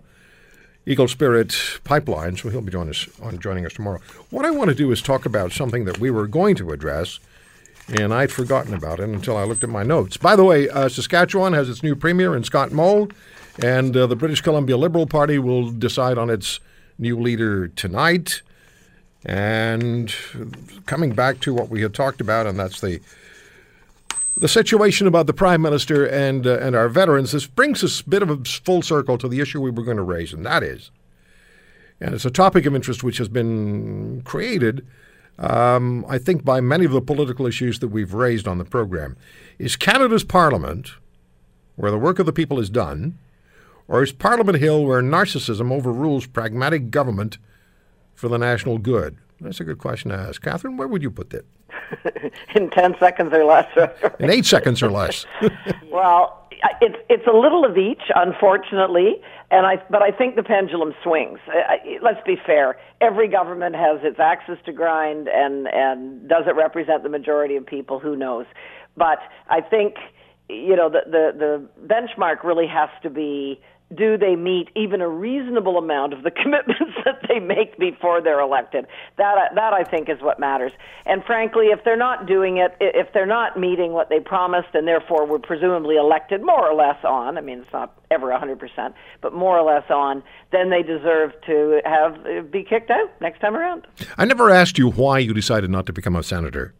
Eagle 0.85 1.07
Spirit 1.07 1.55
Pipeline. 1.83 2.37
So 2.37 2.49
he'll 2.49 2.61
be 2.61 2.71
joining 2.71 2.89
us 2.89 3.07
on 3.21 3.39
joining 3.39 3.65
us 3.65 3.73
tomorrow. 3.73 3.99
What 4.29 4.45
I 4.45 4.51
want 4.51 4.69
to 4.69 4.75
do 4.75 4.91
is 4.91 5.01
talk 5.01 5.25
about 5.25 5.51
something 5.51 5.85
that 5.85 5.99
we 5.99 6.09
were 6.09 6.27
going 6.27 6.55
to 6.55 6.71
address, 6.71 7.19
and 7.87 8.13
I'd 8.13 8.31
forgotten 8.31 8.73
about 8.73 8.99
it 8.99 9.09
until 9.09 9.37
I 9.37 9.43
looked 9.43 9.63
at 9.63 9.69
my 9.69 9.83
notes. 9.83 10.17
By 10.17 10.35
the 10.35 10.43
way, 10.43 10.69
uh, 10.69 10.89
Saskatchewan 10.89 11.53
has 11.53 11.69
its 11.69 11.83
new 11.83 11.95
premier 11.95 12.35
in 12.35 12.43
Scott 12.43 12.71
Moe, 12.71 13.09
and 13.61 13.95
uh, 13.95 14.07
the 14.07 14.15
British 14.15 14.41
Columbia 14.41 14.77
Liberal 14.77 15.05
Party 15.05 15.37
will 15.37 15.71
decide 15.71 16.17
on 16.17 16.29
its 16.29 16.59
new 16.97 17.19
leader 17.19 17.67
tonight. 17.67 18.41
And 19.23 20.13
coming 20.87 21.13
back 21.13 21.41
to 21.41 21.53
what 21.53 21.69
we 21.69 21.81
had 21.81 21.93
talked 21.93 22.21
about, 22.21 22.47
and 22.47 22.57
that's 22.57 22.81
the 22.81 23.01
the 24.35 24.47
situation 24.47 25.07
about 25.07 25.27
the 25.27 25.33
prime 25.33 25.61
minister 25.61 26.05
and 26.05 26.47
uh, 26.47 26.57
and 26.59 26.75
our 26.75 26.89
veterans. 26.89 27.31
This 27.31 27.47
brings 27.47 27.83
us 27.83 28.01
a 28.01 28.09
bit 28.09 28.23
of 28.23 28.29
a 28.29 28.37
full 28.43 28.81
circle 28.81 29.17
to 29.17 29.27
the 29.27 29.39
issue 29.39 29.61
we 29.61 29.71
were 29.71 29.83
going 29.83 29.97
to 29.97 30.03
raise, 30.03 30.33
and 30.33 30.45
that 30.45 30.63
is, 30.63 30.91
and 31.99 32.13
it's 32.13 32.25
a 32.25 32.31
topic 32.31 32.65
of 32.65 32.75
interest 32.75 33.03
which 33.03 33.17
has 33.17 33.27
been 33.27 34.21
created, 34.23 34.85
um, 35.37 36.05
I 36.07 36.17
think, 36.17 36.45
by 36.45 36.61
many 36.61 36.85
of 36.85 36.91
the 36.91 37.01
political 37.01 37.45
issues 37.45 37.79
that 37.79 37.89
we've 37.89 38.13
raised 38.13 38.47
on 38.47 38.57
the 38.57 38.65
program. 38.65 39.17
Is 39.59 39.75
Canada's 39.75 40.23
Parliament, 40.23 40.91
where 41.75 41.91
the 41.91 41.97
work 41.97 42.19
of 42.19 42.25
the 42.25 42.33
people 42.33 42.59
is 42.59 42.69
done, 42.69 43.17
or 43.87 44.01
is 44.01 44.11
Parliament 44.11 44.59
Hill, 44.59 44.85
where 44.85 45.01
narcissism 45.01 45.71
overrules 45.71 46.25
pragmatic 46.25 46.89
government 46.89 47.37
for 48.15 48.29
the 48.29 48.37
national 48.37 48.77
good? 48.77 49.17
That's 49.41 49.59
a 49.59 49.63
good 49.63 49.79
question 49.79 50.11
to 50.11 50.17
ask. 50.17 50.41
Catherine, 50.41 50.77
where 50.77 50.87
would 50.87 51.01
you 51.01 51.11
put 51.11 51.31
that? 51.31 51.45
in 52.55 52.69
10 52.69 52.95
seconds 52.99 53.33
or 53.33 53.43
less. 53.43 53.67
In 54.19 54.29
eight 54.29 54.45
seconds 54.45 54.81
or 54.81 54.91
less. 54.91 55.25
well, 55.91 56.47
it's 56.79 56.97
it's 57.09 57.25
a 57.25 57.35
little 57.35 57.65
of 57.65 57.75
each, 57.77 58.03
unfortunately, 58.13 59.19
and 59.49 59.65
I 59.65 59.81
but 59.89 60.03
I 60.03 60.11
think 60.11 60.35
the 60.35 60.43
pendulum 60.43 60.93
swings. 61.03 61.39
Let's 62.03 62.21
be 62.25 62.35
fair. 62.45 62.77
Every 63.01 63.27
government 63.27 63.75
has 63.75 63.99
its 64.03 64.19
axis 64.19 64.59
to 64.65 64.71
grind, 64.71 65.27
and 65.27 65.67
and 65.67 66.29
does 66.29 66.43
it 66.45 66.55
represent 66.55 67.01
the 67.01 67.09
majority 67.09 67.55
of 67.55 67.65
people? 67.65 67.99
Who 67.99 68.15
knows? 68.15 68.45
But 68.95 69.19
I 69.49 69.61
think 69.61 69.95
you 70.49 70.75
know 70.75 70.89
the 70.89 71.01
the 71.05 71.31
the 71.37 71.87
benchmark 71.87 72.43
really 72.43 72.67
has 72.67 72.89
to 73.01 73.09
be 73.09 73.59
do 73.95 74.17
they 74.17 74.35
meet 74.35 74.69
even 74.75 75.01
a 75.01 75.09
reasonable 75.09 75.77
amount 75.77 76.13
of 76.13 76.23
the 76.23 76.31
commitments 76.43 76.93
that 77.05 77.21
they 77.27 77.39
make 77.39 77.77
before 77.77 78.21
they're 78.21 78.39
elected? 78.39 78.85
That 79.17 79.37
uh, 79.37 79.55
that 79.55 79.73
I 79.73 79.83
think 79.83 80.09
is 80.09 80.21
what 80.21 80.39
matters. 80.39 80.71
And 81.05 81.23
frankly, 81.23 81.67
if 81.67 81.83
they're 81.83 81.97
not 81.97 82.25
doing 82.25 82.57
it, 82.57 82.75
if 82.79 83.13
they're 83.13 83.25
not 83.25 83.59
meeting 83.59 83.93
what 83.93 84.09
they 84.09 84.19
promised, 84.19 84.69
and 84.73 84.87
therefore 84.87 85.25
were 85.25 85.39
presumably 85.39 85.95
elected 85.95 86.41
more 86.43 86.67
or 86.67 86.75
less 86.75 86.97
on, 87.03 87.37
I 87.37 87.41
mean, 87.41 87.59
it's 87.59 87.73
not 87.73 87.97
ever 88.09 88.27
100%, 88.27 88.93
but 89.21 89.33
more 89.33 89.57
or 89.57 89.63
less 89.63 89.89
on, 89.89 90.21
then 90.51 90.69
they 90.69 90.83
deserve 90.83 91.31
to 91.45 91.81
have 91.85 92.25
uh, 92.25 92.41
be 92.41 92.63
kicked 92.63 92.91
out 92.91 93.09
next 93.21 93.39
time 93.39 93.55
around. 93.55 93.87
I 94.17 94.25
never 94.25 94.49
asked 94.49 94.77
you 94.77 94.89
why 94.91 95.19
you 95.19 95.33
decided 95.33 95.69
not 95.69 95.85
to 95.85 95.93
become 95.93 96.15
a 96.15 96.23
senator. 96.23 96.73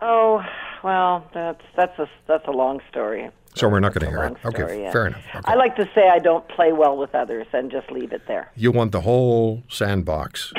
Oh, 0.00 0.42
well, 0.82 1.28
that's 1.34 1.62
that's 1.76 1.98
a 1.98 2.08
that's 2.26 2.46
a 2.46 2.52
long 2.52 2.80
story. 2.90 3.28
So 3.58 3.68
we're 3.68 3.80
not 3.80 3.94
going 3.94 4.10
to 4.12 4.18
hear 4.18 4.24
it. 4.24 4.38
Story, 4.38 4.64
okay, 4.64 4.82
yeah. 4.82 4.92
fair 4.92 5.06
enough. 5.08 5.24
Okay. 5.34 5.52
I 5.52 5.54
like 5.54 5.76
to 5.76 5.88
say 5.94 6.08
I 6.08 6.18
don't 6.18 6.46
play 6.48 6.72
well 6.72 6.96
with 6.96 7.14
others 7.14 7.46
and 7.52 7.70
just 7.70 7.90
leave 7.90 8.12
it 8.12 8.22
there. 8.26 8.50
You 8.56 8.70
want 8.70 8.92
the 8.92 9.00
whole 9.00 9.62
sandbox 9.68 10.52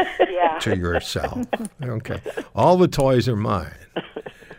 to 0.60 0.76
yourself. 0.76 1.46
Okay. 1.82 2.20
All 2.54 2.76
the 2.76 2.88
toys 2.88 3.28
are 3.28 3.36
mine. 3.36 3.74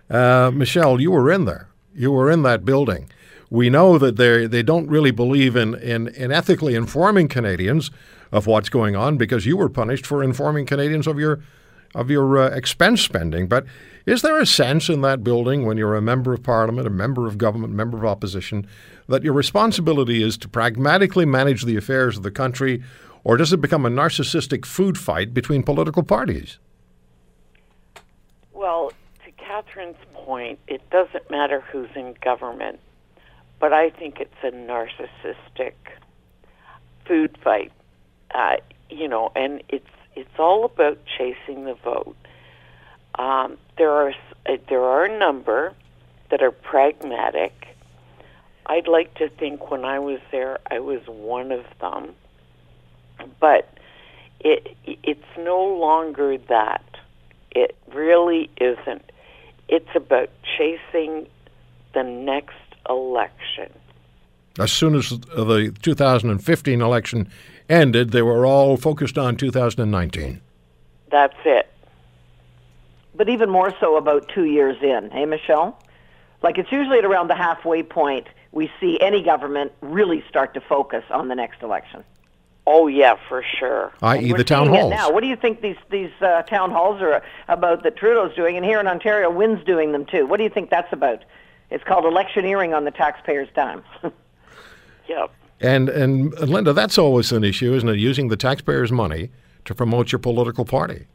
Uh, 0.09 0.51
Michelle, 0.53 1.01
you 1.01 1.11
were 1.11 1.31
in 1.31 1.45
there. 1.45 1.69
You 1.93 2.11
were 2.11 2.29
in 2.29 2.43
that 2.43 2.63
building. 2.63 3.09
We 3.49 3.69
know 3.69 3.97
that 3.97 4.17
they 4.17 4.45
they 4.45 4.61
don't 4.61 4.87
really 4.87 5.11
believe 5.11 5.55
in, 5.55 5.73
in, 5.75 6.09
in 6.09 6.31
ethically 6.31 6.75
informing 6.75 7.27
Canadians 7.27 7.91
of 8.31 8.45
what's 8.45 8.69
going 8.69 8.95
on 8.95 9.17
because 9.17 9.45
you 9.45 9.57
were 9.57 9.69
punished 9.69 10.05
for 10.05 10.21
informing 10.21 10.65
Canadians 10.65 11.07
of 11.07 11.17
your 11.17 11.39
of 11.95 12.09
your 12.09 12.37
uh, 12.37 12.49
expense 12.49 13.01
spending. 13.01 13.47
But 13.47 13.65
is 14.07 14.21
there 14.21 14.39
a 14.39 14.45
sense 14.45 14.87
in 14.87 15.01
that 15.01 15.21
building 15.21 15.65
when 15.65 15.77
you're 15.77 15.93
a 15.93 16.01
member 16.01 16.33
of 16.33 16.41
parliament, 16.41 16.87
a 16.87 16.89
member 16.89 17.27
of 17.27 17.37
government, 17.37 17.73
member 17.73 17.97
of 17.97 18.05
opposition, 18.05 18.65
that 19.09 19.21
your 19.21 19.33
responsibility 19.33 20.23
is 20.23 20.37
to 20.37 20.47
pragmatically 20.47 21.25
manage 21.25 21.63
the 21.63 21.75
affairs 21.75 22.15
of 22.15 22.23
the 22.23 22.31
country, 22.31 22.81
or 23.25 23.35
does 23.35 23.51
it 23.51 23.59
become 23.59 23.85
a 23.85 23.89
narcissistic 23.89 24.65
food 24.65 24.97
fight 24.97 25.33
between 25.33 25.61
political 25.61 26.03
parties? 26.03 26.57
Well, 28.53 28.93
to 29.25 29.31
Catherine's 29.31 29.97
point, 30.13 30.59
it 30.69 30.89
doesn't 30.89 31.29
matter 31.29 31.59
who's 31.59 31.89
in 31.93 32.15
government, 32.23 32.79
but 33.59 33.73
I 33.73 33.89
think 33.89 34.21
it's 34.21 34.33
a 34.41 34.51
narcissistic 34.51 35.73
food 37.05 37.37
fight. 37.43 37.73
Uh, 38.33 38.55
you 38.89 39.09
know, 39.09 39.33
and 39.35 39.61
it's 39.67 39.85
it's 40.15 40.39
all 40.39 40.63
about 40.63 40.97
chasing 41.17 41.65
the 41.65 41.75
vote. 41.75 42.15
Um, 43.17 43.57
there 43.77 43.91
are 43.91 44.13
uh, 44.45 44.57
there 44.69 44.83
are 44.83 45.05
a 45.05 45.17
number 45.19 45.73
that 46.29 46.41
are 46.41 46.51
pragmatic. 46.51 47.67
I'd 48.65 48.87
like 48.87 49.13
to 49.15 49.29
think 49.29 49.71
when 49.71 49.85
I 49.85 49.99
was 49.99 50.19
there, 50.31 50.59
I 50.69 50.79
was 50.79 51.01
one 51.07 51.51
of 51.51 51.65
them, 51.79 52.13
but 53.39 53.73
it 54.39 54.75
it's 54.85 55.37
no 55.37 55.63
longer 55.65 56.37
that. 56.49 56.83
It 57.51 57.75
really 57.91 58.51
isn't. 58.61 59.11
It's 59.67 59.89
about 59.95 60.29
chasing 60.57 61.27
the 61.93 62.03
next 62.03 62.53
election. 62.87 63.71
As 64.59 64.71
soon 64.71 64.95
as 64.95 65.09
the 65.09 65.73
2015 65.81 66.81
election 66.81 67.29
ended, 67.67 68.11
they 68.11 68.21
were 68.21 68.45
all 68.45 68.77
focused 68.77 69.17
on 69.17 69.37
2019. 69.37 70.41
That's 71.09 71.35
it 71.45 71.67
but 73.17 73.27
even 73.29 73.49
more 73.49 73.73
so 73.79 73.97
about 73.97 74.29
two 74.33 74.45
years 74.45 74.77
in. 74.81 75.09
Hey, 75.11 75.25
Michelle? 75.25 75.81
Like 76.41 76.57
it's 76.57 76.71
usually 76.71 76.99
at 76.99 77.05
around 77.05 77.29
the 77.29 77.35
halfway 77.35 77.83
point 77.83 78.27
we 78.51 78.71
see 78.79 78.97
any 79.01 79.23
government 79.23 79.71
really 79.81 80.23
start 80.29 80.53
to 80.53 80.61
focus 80.61 81.03
on 81.09 81.27
the 81.27 81.35
next 81.35 81.61
election. 81.61 82.03
Oh 82.65 82.87
yeah, 82.87 83.15
for 83.29 83.43
sure. 83.59 83.93
I.e., 84.01 84.33
the 84.33 84.43
town 84.43 84.67
halls. 84.67 84.91
Now, 84.91 85.09
what 85.11 85.21
do 85.21 85.27
you 85.27 85.35
think 85.35 85.61
these 85.61 85.77
these 85.89 86.11
uh, 86.21 86.43
town 86.43 86.71
halls 86.71 87.01
are 87.01 87.23
about 87.47 87.83
that 87.83 87.95
Trudeau's 87.97 88.35
doing? 88.35 88.57
And 88.57 88.65
here 88.65 88.79
in 88.79 88.87
Ontario, 88.87 89.31
Wynne's 89.31 89.63
doing 89.65 89.93
them 89.93 90.05
too. 90.05 90.25
What 90.27 90.37
do 90.37 90.43
you 90.43 90.49
think 90.49 90.69
that's 90.69 90.91
about? 90.91 91.23
It's 91.71 91.83
called 91.83 92.05
electioneering 92.05 92.73
on 92.73 92.85
the 92.85 92.91
taxpayer's 92.91 93.49
dime. 93.55 93.83
Yep. 95.07 95.31
And 95.59 95.89
and 95.89 96.37
Linda, 96.39 96.73
that's 96.73 96.97
always 96.97 97.31
an 97.31 97.43
issue, 97.43 97.73
isn't 97.73 97.89
it? 97.89 97.97
Using 97.97 98.27
the 98.27 98.37
taxpayers' 98.37 98.91
money 98.91 99.31
to 99.65 99.73
promote 99.73 100.11
your 100.11 100.19
political 100.19 100.65
party, 100.65 101.07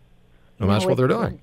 and 0.58 0.68
that's 0.68 0.84
know, 0.84 0.88
what 0.88 0.96
they're 0.96 1.06
it's 1.06 1.14
doing. 1.14 1.40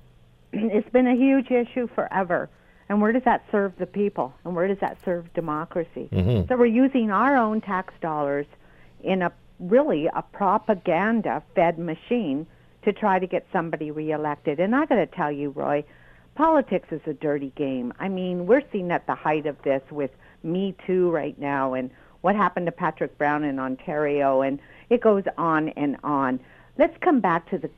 It's 0.52 0.88
been 0.90 1.06
a 1.06 1.14
huge 1.14 1.50
issue 1.50 1.88
forever. 1.94 2.48
And 2.88 3.00
where 3.00 3.12
does 3.12 3.22
that 3.24 3.44
serve 3.52 3.72
the 3.78 3.86
people? 3.86 4.34
And 4.44 4.56
where 4.56 4.66
does 4.66 4.78
that 4.80 4.98
serve 5.04 5.32
democracy? 5.32 6.08
Mm-hmm. 6.10 6.48
So 6.48 6.56
we're 6.56 6.66
using 6.66 7.10
our 7.10 7.36
own 7.36 7.60
tax 7.60 7.94
dollars 8.00 8.46
in 9.02 9.22
a 9.22 9.32
really 9.60 10.06
a 10.06 10.22
propaganda 10.22 11.42
fed 11.54 11.78
machine 11.78 12.46
to 12.82 12.92
try 12.92 13.18
to 13.18 13.26
get 13.26 13.46
somebody 13.52 13.90
reelected. 13.90 14.58
And 14.58 14.74
I 14.74 14.86
got 14.86 14.96
to 14.96 15.06
tell 15.06 15.30
you, 15.30 15.50
Roy, 15.50 15.84
politics 16.34 16.88
is 16.90 17.00
a 17.06 17.12
dirty 17.12 17.52
game. 17.56 17.92
I 18.00 18.08
mean, 18.08 18.46
we're 18.46 18.62
seeing 18.72 18.90
at 18.90 19.06
the 19.06 19.14
height 19.14 19.46
of 19.46 19.60
this 19.62 19.82
with 19.90 20.10
Me 20.42 20.74
Too 20.86 21.10
right 21.10 21.38
now 21.38 21.74
and 21.74 21.90
what 22.22 22.34
happened 22.34 22.66
to 22.66 22.72
Patrick 22.72 23.16
Brown 23.18 23.44
in 23.44 23.58
Ontario 23.58 24.42
and 24.42 24.58
it 24.88 25.00
goes 25.00 25.24
on 25.38 25.68
and 25.70 25.96
on. 26.02 26.40
Let's 26.78 26.96
come 27.02 27.20
back 27.20 27.48
to 27.50 27.58
the 27.58 27.70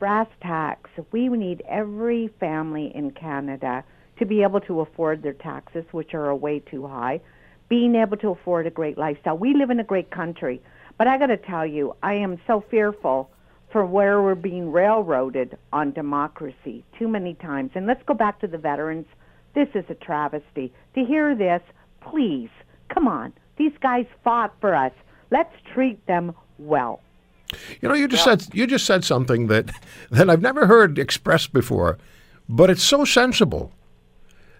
brass 0.00 0.26
tacks. 0.42 0.90
We 1.12 1.28
need 1.28 1.62
every 1.68 2.28
family 2.40 2.90
in 2.94 3.12
Canada 3.12 3.84
to 4.18 4.26
be 4.26 4.42
able 4.42 4.60
to 4.62 4.80
afford 4.80 5.22
their 5.22 5.34
taxes, 5.34 5.84
which 5.92 6.14
are 6.14 6.34
way 6.34 6.58
too 6.58 6.86
high, 6.86 7.20
being 7.68 7.94
able 7.94 8.16
to 8.16 8.30
afford 8.30 8.66
a 8.66 8.70
great 8.70 8.98
lifestyle. 8.98 9.38
We 9.38 9.54
live 9.54 9.70
in 9.70 9.78
a 9.78 9.84
great 9.84 10.10
country, 10.10 10.60
but 10.98 11.06
I 11.06 11.18
got 11.18 11.26
to 11.26 11.36
tell 11.36 11.66
you, 11.66 11.94
I 12.02 12.14
am 12.14 12.40
so 12.46 12.64
fearful 12.70 13.30
for 13.70 13.86
where 13.86 14.20
we're 14.20 14.34
being 14.34 14.72
railroaded 14.72 15.56
on 15.72 15.92
democracy 15.92 16.82
too 16.98 17.06
many 17.06 17.34
times. 17.34 17.70
And 17.74 17.86
let's 17.86 18.02
go 18.04 18.14
back 18.14 18.40
to 18.40 18.46
the 18.46 18.58
veterans. 18.58 19.06
This 19.54 19.68
is 19.74 19.84
a 19.88 19.94
travesty. 19.94 20.72
To 20.94 21.04
hear 21.04 21.34
this, 21.34 21.62
please, 22.00 22.50
come 22.88 23.06
on. 23.06 23.32
These 23.58 23.72
guys 23.80 24.06
fought 24.24 24.54
for 24.60 24.74
us. 24.74 24.92
Let's 25.30 25.54
treat 25.72 26.04
them 26.06 26.34
well. 26.58 27.00
You 27.80 27.88
know, 27.88 27.94
you 27.94 28.08
just 28.08 28.24
said 28.24 28.46
you 28.52 28.66
just 28.66 28.86
said 28.86 29.04
something 29.04 29.46
that 29.48 29.70
that 30.10 30.30
I've 30.30 30.42
never 30.42 30.66
heard 30.66 30.98
expressed 30.98 31.52
before, 31.52 31.98
but 32.48 32.70
it's 32.70 32.82
so 32.82 33.04
sensible. 33.04 33.72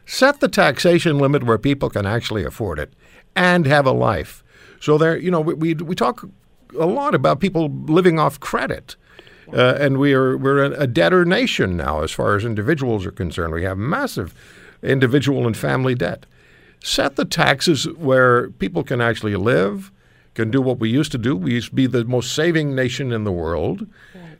Set 0.06 0.40
the 0.40 0.48
taxation 0.48 1.18
limit 1.18 1.44
where 1.44 1.58
people 1.58 1.88
can 1.90 2.06
actually 2.06 2.44
afford 2.44 2.78
it 2.78 2.92
and 3.36 3.66
have 3.66 3.86
a 3.86 3.92
life. 3.92 4.42
So 4.80 4.98
there, 4.98 5.16
you 5.16 5.30
know, 5.30 5.40
we 5.40 5.54
we, 5.54 5.74
we 5.74 5.94
talk 5.94 6.26
a 6.78 6.86
lot 6.86 7.14
about 7.14 7.40
people 7.40 7.68
living 7.68 8.18
off 8.18 8.40
credit. 8.40 8.96
Uh, 9.52 9.74
and 9.80 9.98
we 9.98 10.12
are 10.14 10.36
we're 10.36 10.62
a 10.62 10.86
debtor 10.86 11.24
nation 11.24 11.76
now 11.76 12.02
as 12.02 12.12
far 12.12 12.36
as 12.36 12.44
individuals 12.44 13.04
are 13.04 13.10
concerned. 13.10 13.52
We 13.52 13.64
have 13.64 13.78
massive 13.78 14.32
individual 14.82 15.46
and 15.46 15.56
family 15.56 15.94
debt. 15.94 16.24
Set 16.82 17.16
the 17.16 17.24
taxes 17.24 17.88
where 17.96 18.50
people 18.50 18.84
can 18.84 19.00
actually 19.00 19.36
live, 19.36 19.90
can 20.34 20.50
do 20.50 20.62
what 20.62 20.78
we 20.78 20.88
used 20.88 21.12
to 21.12 21.18
do. 21.18 21.36
We 21.36 21.52
used 21.52 21.70
to 21.70 21.74
be 21.74 21.86
the 21.86 22.04
most 22.04 22.34
saving 22.34 22.74
nation 22.74 23.12
in 23.12 23.24
the 23.24 23.32
world, 23.32 23.86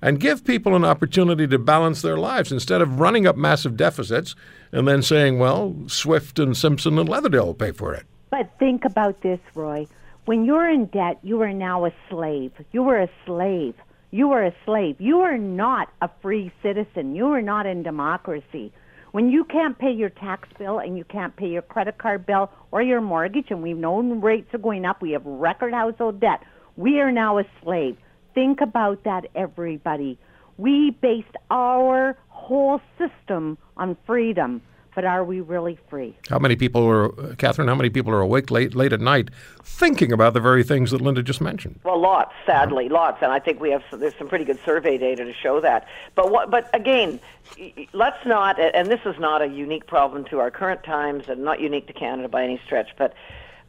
and 0.03 0.21
give 0.21 0.45
people 0.45 0.75
an 0.75 0.85
opportunity 0.85 1.47
to 1.47 1.59
balance 1.59 2.03
their 2.03 2.17
lives 2.17 2.53
instead 2.53 2.81
of 2.81 3.01
running 3.01 3.27
up 3.27 3.37
massive 3.37 3.77
deficits 3.77 4.35
and 4.73 4.89
then 4.89 5.03
saying, 5.03 5.39
well, 5.39 5.77
Swift 5.89 6.39
and 6.39 6.57
Simpson 6.57 6.99
and 6.99 7.09
Leatherdale 7.09 7.47
will 7.47 7.55
pay 7.55 7.73
for 7.73 7.93
it. 7.93 8.07
But 8.31 8.51
think 8.59 8.85
about 8.85 9.21
this, 9.23 9.41
Roy. 9.55 9.87
When 10.25 10.45
you're 10.45 10.71
in 10.71 10.87
debt, 10.87 11.19
you 11.23 11.43
are 11.43 11.53
now 11.53 11.85
a 11.87 11.93
slave. 12.09 12.53
You 12.73 12.89
are 12.89 13.01
a 13.01 13.11
slave. 13.27 13.75
You 14.13 14.33
are 14.33 14.45
a 14.45 14.55
slave. 14.65 15.01
You 15.01 15.21
are 15.21 15.39
not 15.39 15.89
a 16.01 16.09
free 16.23 16.53
citizen. 16.63 17.15
You 17.15 17.29
are 17.33 17.43
not 17.43 17.67
in 17.67 17.83
democracy. 17.83 18.73
When 19.13 19.29
you 19.29 19.45
can't 19.45 19.77
pay 19.77 19.91
your 19.91 20.11
tax 20.11 20.49
bill 20.57 20.79
and 20.79 20.97
you 20.97 21.05
can't 21.05 21.35
pay 21.37 21.49
your 21.49 21.63
credit 21.63 21.99
card 21.99 22.27
bill 22.27 22.51
or 22.71 22.81
your 22.81 23.01
mortgage, 23.01 23.47
and 23.51 23.61
we've 23.63 23.77
known 23.77 24.21
rates 24.21 24.55
are 24.55 24.59
going 24.59 24.85
up, 24.85 25.03
we 25.03 25.11
have 25.13 25.27
record 25.27 25.73
household 25.73 26.21
debt. 26.21 26.41
We 26.77 27.01
are 27.01 27.11
now 27.11 27.39
a 27.39 27.45
slave. 27.63 27.97
Think 28.35 28.61
about 28.61 29.03
that, 29.05 29.27
everybody. 29.35 30.17
We 30.59 30.97
based 31.03 31.35
our 31.51 32.17
whole 32.29 32.81
system 32.99 33.59
on 33.77 33.97
freedom, 34.07 34.63
but 34.95 35.05
are 35.05 35.25
we 35.25 35.41
really 35.41 35.79
free? 35.89 36.17
How 36.29 36.39
many 36.39 36.57
people 36.57 36.87
are, 36.87 37.07
uh, 37.21 37.35
Catherine? 37.37 37.69
How 37.69 37.75
many 37.75 37.91
people 37.91 38.13
are 38.13 38.21
awake 38.21 38.51
late 38.51 38.75
late 38.75 38.93
at 38.93 39.01
night 39.01 39.31
thinking 39.63 40.13
about 40.13 40.35
the 40.35 40.41
very 40.41 40.63
things 40.65 40.91
that 40.91 41.01
Linda 41.01 41.23
just 41.23 41.41
mentioned? 41.41 41.79
Well, 41.85 42.01
lots, 42.01 42.33
sadly, 42.45 42.89
lots, 42.89 43.23
and 43.23 43.33
I 43.33 43.39
think 43.39 43.61
we 43.61 43.71
have 43.71 43.83
some, 43.91 44.01
there's 44.01 44.15
some 44.19 44.29
pretty 44.29 44.45
good 44.45 44.59
survey 44.65 44.99
data 44.99 45.25
to 45.25 45.33
show 45.33 45.61
that. 45.61 45.87
But 46.15 46.31
what, 46.31 46.51
but 46.51 46.69
again, 46.75 47.21
y- 47.59 47.73
y- 47.77 47.89
let's 47.93 48.25
not, 48.27 48.59
and 48.59 48.89
this 48.89 49.01
is 49.05 49.19
not 49.19 49.43
a 49.43 49.47
unique 49.47 49.87
problem 49.87 50.25
to 50.27 50.41
our 50.41 50.51
current 50.51 50.83
times, 50.83 51.29
and 51.29 51.45
not 51.45 51.61
unique 51.61 51.87
to 51.87 51.93
Canada 51.93 52.29
by 52.29 52.43
any 52.45 52.61
stretch. 52.65 52.91
But 52.99 53.15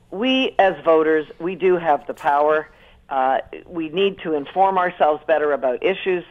we, 0.09 0.55
as 0.59 0.75
voters, 0.83 1.27
we 1.39 1.55
do 1.55 1.77
have 1.77 2.05
the 2.07 2.13
power. 2.13 2.69
Uh, 3.09 3.39
we 3.67 3.89
need 3.89 4.19
to 4.19 4.33
inform 4.33 4.77
ourselves 4.77 5.21
better 5.27 5.51
about 5.53 5.83
issues. 5.83 6.23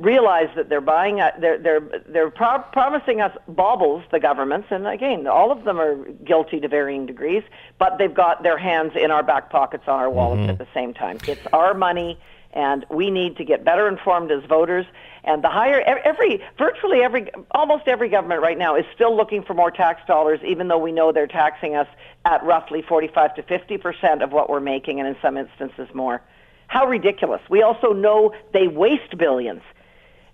Realize 0.00 0.48
that 0.56 0.68
they're 0.68 0.80
buying, 0.80 1.20
uh, 1.20 1.30
they're 1.40 1.56
they're 1.56 2.02
they're 2.08 2.30
pro- 2.30 2.64
promising 2.72 3.20
us 3.20 3.30
baubles, 3.46 4.02
the 4.10 4.18
governments, 4.18 4.66
and 4.70 4.88
again, 4.88 5.28
all 5.28 5.52
of 5.52 5.62
them 5.62 5.78
are 5.80 5.94
guilty 6.24 6.58
to 6.58 6.66
varying 6.66 7.06
degrees. 7.06 7.44
But 7.78 7.98
they've 7.98 8.12
got 8.12 8.42
their 8.42 8.58
hands 8.58 8.92
in 8.96 9.12
our 9.12 9.22
back 9.22 9.50
pockets, 9.50 9.84
on 9.86 10.00
our 10.00 10.10
wallets 10.10 10.50
at 10.50 10.58
the 10.58 10.66
same 10.74 10.94
time. 10.94 11.18
It's 11.28 11.46
our 11.52 11.74
money, 11.74 12.18
and 12.52 12.84
we 12.90 13.08
need 13.10 13.36
to 13.36 13.44
get 13.44 13.64
better 13.64 13.86
informed 13.86 14.32
as 14.32 14.42
voters. 14.44 14.84
And 15.22 15.44
the 15.44 15.48
higher 15.48 15.80
every, 15.80 16.42
virtually 16.58 17.02
every, 17.02 17.30
almost 17.52 17.86
every 17.86 18.08
government 18.08 18.42
right 18.42 18.58
now 18.58 18.74
is 18.74 18.84
still 18.94 19.16
looking 19.16 19.42
for 19.44 19.54
more 19.54 19.70
tax 19.70 20.02
dollars, 20.08 20.40
even 20.44 20.66
though 20.66 20.78
we 20.78 20.90
know 20.90 21.12
they're 21.12 21.26
taxing 21.28 21.76
us 21.76 21.88
at 22.24 22.42
roughly 22.44 22.82
45 22.82 23.36
to 23.36 23.42
50 23.44 23.78
percent 23.78 24.22
of 24.22 24.32
what 24.32 24.50
we're 24.50 24.58
making, 24.58 24.98
and 24.98 25.08
in 25.08 25.16
some 25.22 25.36
instances 25.36 25.88
more. 25.94 26.20
How 26.66 26.86
ridiculous! 26.86 27.42
We 27.48 27.62
also 27.62 27.92
know 27.92 28.34
they 28.52 28.66
waste 28.66 29.16
billions. 29.16 29.62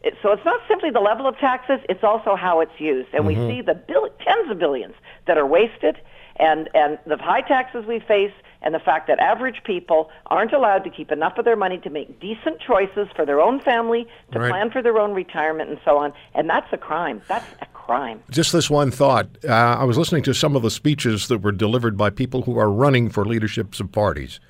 It, 0.03 0.15
so 0.23 0.33
it's 0.33 0.45
not 0.45 0.61
simply 0.67 0.91
the 0.91 1.01
level 1.01 1.27
of 1.27 1.37
taxes; 1.39 1.81
it's 1.89 2.03
also 2.03 2.35
how 2.35 2.61
it's 2.61 2.79
used, 2.79 3.09
and 3.13 3.27
we 3.27 3.35
see 3.35 3.61
the 3.61 3.75
bill, 3.75 4.09
tens 4.25 4.51
of 4.51 4.59
billions 4.59 4.95
that 5.27 5.37
are 5.37 5.47
wasted, 5.47 5.99
and 6.37 6.71
and 6.75 6.99
the 7.07 7.19
high 7.19 7.43
taxes 7.43 7.85
we 7.87 7.99
face, 8.01 8.33
and 8.63 8.75
the 8.75 8.79
fact 8.79 9.09
that 9.09 9.19
average 9.19 9.63
people 9.65 10.11
aren't 10.27 10.55
allowed 10.55 10.85
to 10.85 10.91
keep 10.91 11.13
enough 11.13 11.37
of 11.37 11.45
their 11.45 11.57
money 11.57 11.77
to 11.79 11.91
make 11.91 12.19
decent 12.19 12.61
choices 12.61 13.09
for 13.15 13.27
their 13.27 13.41
own 13.43 13.61
family, 13.61 14.07
to 14.33 14.39
Right. 14.39 14.51
plan 14.51 14.71
for 14.71 14.81
their 14.81 14.99
own 14.99 15.13
retirement, 15.13 15.69
and 15.69 15.79
so 15.85 15.99
on, 15.99 16.15
and 16.35 16.49
that's 16.49 16.73
a 16.73 16.79
crime. 16.79 17.21
That's 17.29 17.45
a 17.61 17.67
crime. 17.67 18.23
Just 18.31 18.53
this 18.55 18.71
one 18.71 18.91
thought. 18.91 19.27
Uh, 19.47 19.53
I 19.53 19.85
was 19.85 19.99
listening 19.99 20.23
to 20.23 20.33
some 20.33 20.57
of 20.57 20.63
the 20.63 20.71
speeches 20.71 21.29
that 21.29 21.43
were 21.43 21.53
delivered 21.53 21.99
by 21.99 22.09
people 22.09 22.43
who 22.43 22.59
are 22.59 22.71
running 22.71 23.11
for 23.11 23.27
leaderships 23.27 23.81
of 23.81 23.93
parties. 23.93 24.41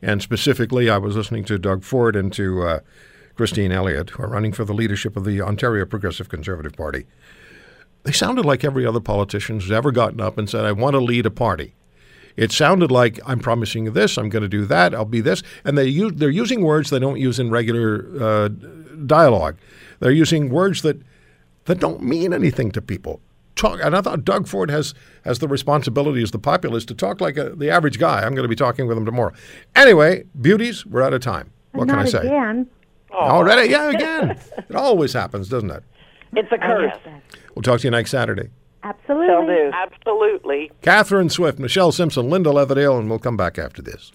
And 0.00 0.22
specifically, 0.22 0.88
I 0.88 0.96
was 0.96 1.14
listening 1.14 1.44
to 1.44 1.58
Doug 1.58 1.82
Ford 1.82 2.16
and 2.16 2.32
to 2.34 2.62
uh, 2.62 2.78
Christine 3.34 3.72
Elliott, 3.72 4.10
who 4.10 4.22
are 4.22 4.28
running 4.28 4.52
for 4.52 4.64
the 4.64 4.74
leadership 4.74 5.16
of 5.16 5.24
the 5.24 5.40
Ontario 5.40 5.84
Progressive 5.84 6.28
Conservative 6.28 6.72
Party. 6.72 7.06
They 8.04 8.12
sounded 8.12 8.44
like 8.44 8.64
every 8.64 8.86
other 8.86 9.00
politician 9.00 9.60
who's 9.60 9.72
ever 9.72 9.90
gotten 9.90 10.20
up 10.20 10.38
and 10.38 10.48
said, 10.48 10.64
I 10.64 10.72
want 10.72 10.94
to 10.94 11.00
lead 11.00 11.26
a 11.26 11.30
party. 11.30 11.74
It 12.36 12.52
sounded 12.52 12.90
like 12.90 13.20
I'm 13.24 13.38
promising 13.38 13.84
you 13.84 13.90
this, 13.90 14.18
I'm 14.18 14.28
going 14.28 14.42
to 14.42 14.48
do 14.48 14.64
that, 14.66 14.94
I'll 14.94 15.04
be 15.04 15.20
this, 15.20 15.42
and 15.64 15.78
they 15.78 15.86
use, 15.86 16.12
they're 16.16 16.30
using 16.30 16.62
words 16.62 16.90
they 16.90 16.98
don't 16.98 17.20
use 17.20 17.38
in 17.38 17.50
regular 17.50 18.06
uh, 18.20 18.48
dialogue. 19.06 19.56
They're 20.00 20.10
using 20.10 20.50
words 20.50 20.82
that 20.82 21.00
that 21.66 21.80
don't 21.80 22.02
mean 22.02 22.34
anything 22.34 22.70
to 22.72 22.82
people. 22.82 23.20
Talk, 23.56 23.78
and 23.82 23.96
I 23.96 24.00
thought 24.00 24.24
Doug 24.24 24.48
Ford 24.48 24.70
has 24.70 24.94
has 25.24 25.38
the 25.38 25.48
responsibility 25.48 26.22
as 26.22 26.32
the 26.32 26.38
populist 26.40 26.88
to 26.88 26.94
talk 26.94 27.20
like 27.20 27.36
a, 27.36 27.50
the 27.50 27.70
average 27.70 27.98
guy. 27.98 28.22
I'm 28.22 28.34
going 28.34 28.42
to 28.42 28.48
be 28.48 28.56
talking 28.56 28.86
with 28.88 28.98
him 28.98 29.06
tomorrow. 29.06 29.32
Anyway, 29.76 30.24
beauties, 30.40 30.84
we're 30.84 31.02
out 31.02 31.14
of 31.14 31.22
time. 31.22 31.52
What 31.70 31.88
can 31.88 31.98
I 31.98 32.04
say? 32.04 32.18
again. 32.18 32.68
Oh. 33.14 33.20
Already? 33.20 33.70
Yeah, 33.70 33.90
again. 33.90 34.30
it 34.68 34.74
always 34.74 35.12
happens, 35.12 35.48
doesn't 35.48 35.70
it? 35.70 35.82
It's 36.34 36.50
a 36.50 36.58
curse. 36.58 36.92
We'll 37.54 37.62
talk 37.62 37.80
to 37.80 37.86
you 37.86 37.90
next 37.90 38.10
Saturday. 38.10 38.50
Absolutely. 38.82 39.54
Do. 39.54 39.70
Absolutely. 39.72 40.70
Catherine 40.82 41.30
Swift, 41.30 41.58
Michelle 41.58 41.92
Simpson, 41.92 42.28
Linda 42.28 42.50
Leatherdale, 42.50 42.98
and 42.98 43.08
we'll 43.08 43.18
come 43.18 43.36
back 43.36 43.58
after 43.58 43.80
this. 43.80 44.12